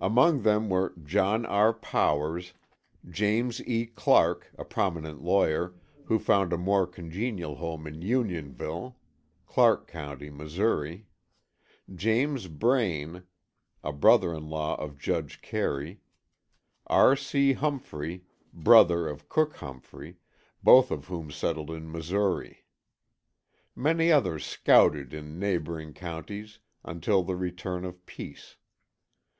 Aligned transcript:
Among 0.00 0.42
them 0.42 0.68
were 0.68 0.92
John 1.04 1.46
R. 1.46 1.72
Powers, 1.72 2.52
James 3.08 3.60
E. 3.62 3.86
Clark, 3.86 4.48
a 4.58 4.64
prominent 4.64 5.22
lawyer, 5.22 5.72
who 6.06 6.18
found 6.18 6.52
a 6.52 6.58
more 6.58 6.84
congenial 6.84 7.54
home 7.54 7.86
at 7.86 7.94
Unionville, 7.94 8.96
Clark 9.46 9.86
County, 9.86 10.30
Missouri; 10.30 11.06
James 11.94 12.48
Brain, 12.48 13.22
a 13.84 13.92
brother 13.92 14.34
in 14.34 14.48
law 14.48 14.74
of 14.82 14.98
Judge 14.98 15.40
Carey; 15.42 16.00
R. 16.88 17.14
C. 17.14 17.52
Humphrey, 17.52 18.24
brother 18.52 19.06
of 19.06 19.28
Cook 19.28 19.54
Humphrey; 19.58 20.16
both 20.60 20.90
of 20.90 21.06
whom 21.06 21.30
settled 21.30 21.70
in 21.70 21.88
Missouri. 21.92 22.64
Many 23.76 24.10
others 24.10 24.44
"scouted" 24.44 25.14
in 25.14 25.38
neighboring 25.38 25.92
counties 25.92 26.58
until 26.84 27.22
the 27.22 27.36
return 27.36 27.84
of 27.84 28.04
peace. 28.06 28.56